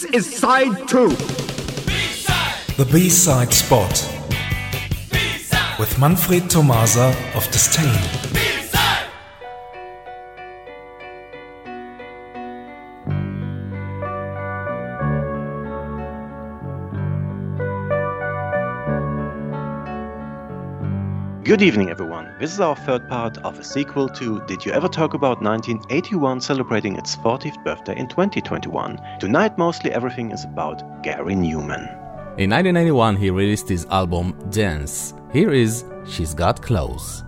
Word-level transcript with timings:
This 0.00 0.28
is 0.28 0.36
side 0.38 0.88
two. 0.88 1.10
The 2.78 2.88
B-side 2.90 3.52
spot 3.52 3.92
with 5.78 5.98
Manfred 5.98 6.48
Tomasa 6.48 7.14
of 7.34 7.46
Disdain. 7.50 7.84
Good 21.44 21.60
evening, 21.60 21.90
everyone. 21.90 22.19
This 22.40 22.54
is 22.54 22.60
our 22.60 22.74
third 22.74 23.06
part 23.06 23.36
of 23.44 23.58
a 23.58 23.62
sequel 23.62 24.08
to 24.08 24.40
Did 24.46 24.64
You 24.64 24.72
Ever 24.72 24.88
Talk 24.88 25.12
About 25.12 25.42
1981 25.42 26.40
celebrating 26.40 26.96
its 26.96 27.14
40th 27.16 27.62
birthday 27.62 27.94
in 27.98 28.08
2021. 28.08 28.98
Tonight, 29.20 29.58
mostly 29.58 29.92
everything 29.92 30.30
is 30.30 30.44
about 30.44 31.02
Gary 31.02 31.34
Numan. 31.34 31.84
In 32.38 32.48
1991, 32.48 33.16
he 33.16 33.28
released 33.28 33.68
his 33.68 33.84
album 33.90 34.32
Dance. 34.48 35.12
Here 35.34 35.50
is 35.52 35.84
She's 36.06 36.32
Got 36.32 36.62
Claws. 36.62 37.24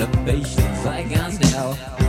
Limitations, 0.00 0.86
I 0.86 1.02
can 1.04 1.30
tell. 1.50 1.99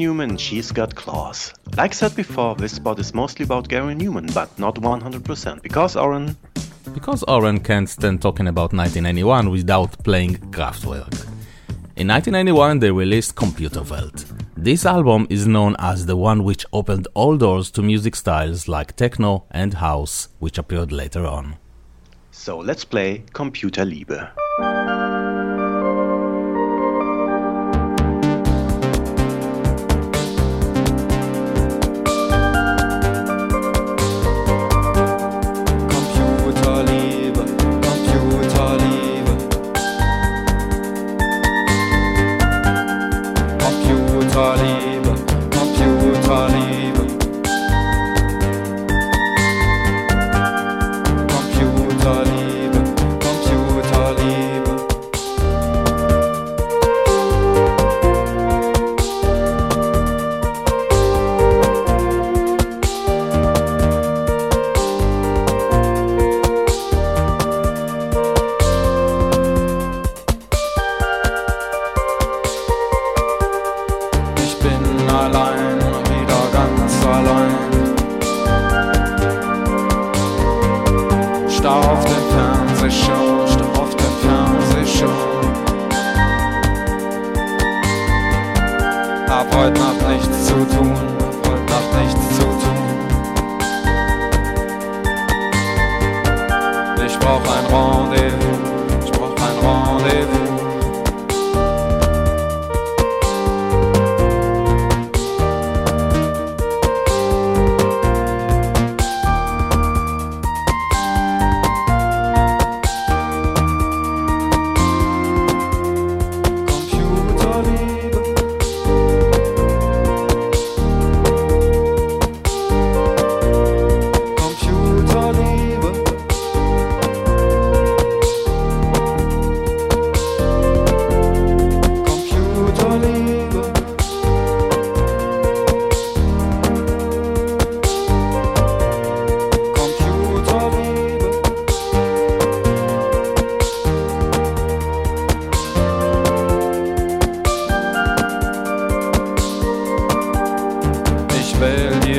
Numan, 0.00 0.38
She's 0.38 0.72
Got 0.72 0.94
Claws. 0.94 1.52
Like 1.76 1.92
said 1.92 2.16
before, 2.16 2.54
this 2.54 2.72
spot 2.72 2.98
is 2.98 3.12
mostly 3.12 3.44
about 3.44 3.68
Gary 3.68 3.94
Numan, 3.94 4.32
but 4.32 4.58
not 4.58 4.76
100%, 4.76 5.62
because 5.62 5.94
Oren. 5.94 6.36
Because 6.94 7.22
Oren 7.24 7.60
can't 7.60 7.88
stand 7.88 8.22
talking 8.22 8.48
about 8.48 8.72
1991 8.72 9.50
without 9.50 10.02
playing 10.02 10.36
Kraftwerk. 10.50 11.12
In 11.96 12.08
1991, 12.08 12.78
they 12.78 12.90
released 12.90 13.34
Computerwelt. 13.34 14.24
This 14.56 14.86
album 14.86 15.26
is 15.28 15.46
known 15.46 15.76
as 15.78 16.06
the 16.06 16.16
one 16.16 16.44
which 16.44 16.64
opened 16.72 17.06
all 17.12 17.36
doors 17.36 17.70
to 17.72 17.82
music 17.82 18.16
styles 18.16 18.68
like 18.68 18.96
techno 18.96 19.44
and 19.50 19.74
house, 19.74 20.28
which 20.38 20.56
appeared 20.56 20.92
later 20.92 21.26
on. 21.26 21.56
So 22.30 22.56
let's 22.58 22.86
play 22.86 23.24
Computerliebe. 23.34 24.30
Computerliebe, 24.60 24.99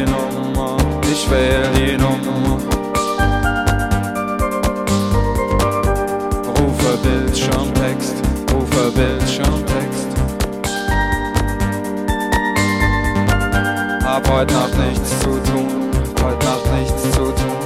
die 0.05 0.11
Nummer, 0.11 0.77
ich 1.11 1.29
wähl 1.29 1.67
die 1.75 1.97
Nummer. 1.97 2.57
Rufe 6.59 6.97
Bildschirmtext, 7.03 8.15
rufe 8.53 8.91
Bildschirmtext. 8.91 10.07
Hab 14.03 14.29
heute 14.29 14.53
Nacht 14.53 14.77
nichts 14.77 15.19
zu 15.19 15.29
tun, 15.51 15.91
heute 16.23 16.45
Nacht 16.45 16.65
nichts 16.79 17.03
zu 17.11 17.25
tun. 17.25 17.61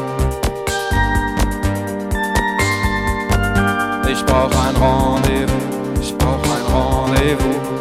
Ich 4.12 4.26
brauch 4.26 4.52
ein 4.52 4.76
Rendezvous, 4.76 6.02
ich 6.02 6.18
brauch 6.18 6.44
ein 6.44 7.12
Rendezvous. 7.12 7.75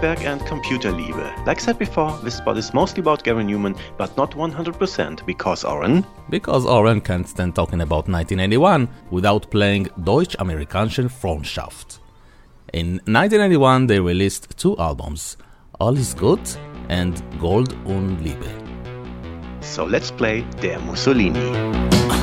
And 0.00 0.40
Computer 0.46 0.92
Liebe. 0.92 1.34
Like 1.44 1.58
said 1.58 1.76
before, 1.76 2.16
this 2.22 2.36
spot 2.36 2.56
is 2.56 2.72
mostly 2.72 3.00
about 3.00 3.24
Gary 3.24 3.42
Numan, 3.42 3.76
but 3.96 4.16
not 4.16 4.30
100% 4.30 5.26
because 5.26 5.64
Oren. 5.64 6.06
Because 6.30 6.64
Oren 6.64 7.00
can't 7.00 7.28
stand 7.28 7.56
talking 7.56 7.80
about 7.80 8.08
1991 8.08 8.88
without 9.10 9.50
playing 9.50 9.88
Deutsch-Amerikanische 10.04 11.10
Freundschaft. 11.10 11.98
In 12.72 13.00
1991, 13.06 13.88
they 13.88 13.98
released 13.98 14.56
two 14.56 14.76
albums, 14.78 15.36
All 15.80 15.96
is 15.96 16.14
Good 16.14 16.48
and 16.88 17.20
Gold 17.40 17.74
und 17.84 18.20
Liebe. 18.22 18.52
So 19.60 19.84
let's 19.84 20.12
play 20.12 20.44
Der 20.62 20.78
Mussolini. 20.78 22.17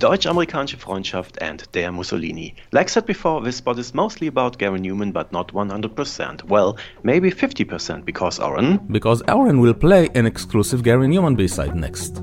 Deutsch-Amerikanische 0.00 0.78
Freundschaft 0.78 1.36
and 1.42 1.62
Der 1.74 1.92
Mussolini. 1.92 2.54
Like 2.72 2.88
said 2.88 3.04
before, 3.04 3.42
this 3.42 3.56
spot 3.56 3.78
is 3.78 3.92
mostly 3.92 4.28
about 4.28 4.56
Gary 4.58 4.80
Numan, 4.80 5.12
but 5.12 5.30
not 5.30 5.52
100%. 5.52 6.44
Well, 6.48 6.78
maybe 7.02 7.30
50% 7.30 8.06
because 8.06 8.40
Aaron. 8.40 8.80
Because 8.90 9.22
Aaron 9.28 9.60
will 9.60 9.74
play 9.74 10.08
an 10.14 10.24
exclusive 10.24 10.82
Gary 10.82 11.06
Numan 11.06 11.36
B-side 11.36 11.76
next. 11.76 12.22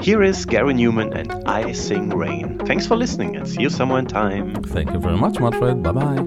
Here 0.00 0.22
is 0.22 0.46
Gary 0.46 0.74
Numan 0.74 1.12
and 1.12 1.32
I 1.48 1.72
Sing 1.72 2.10
Rain. 2.10 2.58
Thanks 2.66 2.86
for 2.86 2.96
listening 2.96 3.34
and 3.36 3.48
see 3.48 3.62
you 3.62 3.70
somewhere 3.70 3.98
in 3.98 4.06
time. 4.06 4.54
Thank 4.62 4.92
you 4.92 5.00
very 5.00 5.16
much, 5.16 5.40
Manfred. 5.40 5.82
Bye 5.82 5.92
bye. 5.92 6.22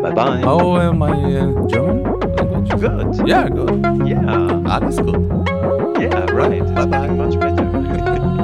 Bye 0.00 0.12
bye. 0.12 0.40
How 0.42 0.76
am 0.78 1.02
I 1.02 1.10
uh, 1.10 1.66
German 1.66 2.04
language? 2.04 2.80
Good. 2.80 3.28
Yeah, 3.28 3.48
good. 3.48 4.06
Yeah. 4.06 4.62
Ah, 4.66 4.78
that's 4.78 5.00
good. 5.00 5.20
Yeah, 6.00 6.30
right. 6.30 6.64
Bye 6.74 6.86
bye. 6.86 7.08
Much 7.08 7.38
better. 7.40 8.40